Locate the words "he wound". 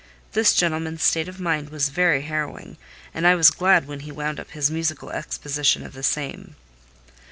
3.99-4.39